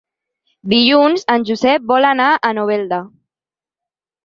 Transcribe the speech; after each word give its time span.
Dilluns 0.71 1.25
en 1.35 1.45
Josep 1.51 1.87
vol 1.93 2.09
anar 2.13 2.31
a 2.35 2.53
Novelda. 2.61 3.03